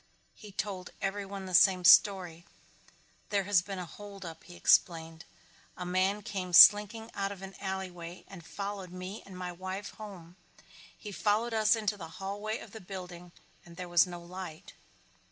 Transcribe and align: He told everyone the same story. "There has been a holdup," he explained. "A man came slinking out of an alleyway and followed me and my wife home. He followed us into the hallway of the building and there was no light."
He 0.33 0.51
told 0.51 0.89
everyone 0.99 1.45
the 1.45 1.53
same 1.53 1.85
story. 1.85 2.43
"There 3.29 3.43
has 3.43 3.61
been 3.61 3.77
a 3.77 3.85
holdup," 3.85 4.45
he 4.45 4.55
explained. 4.55 5.25
"A 5.77 5.85
man 5.85 6.23
came 6.23 6.53
slinking 6.53 7.11
out 7.13 7.31
of 7.31 7.43
an 7.43 7.53
alleyway 7.59 8.25
and 8.27 8.43
followed 8.43 8.89
me 8.91 9.21
and 9.27 9.37
my 9.37 9.51
wife 9.51 9.91
home. 9.91 10.37
He 10.97 11.11
followed 11.11 11.53
us 11.53 11.75
into 11.75 11.97
the 11.97 12.07
hallway 12.17 12.57
of 12.57 12.71
the 12.71 12.81
building 12.81 13.31
and 13.63 13.77
there 13.77 13.87
was 13.87 14.07
no 14.07 14.19
light." 14.19 14.73